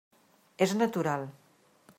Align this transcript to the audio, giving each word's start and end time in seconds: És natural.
És 0.67 0.73
natural. 0.79 1.29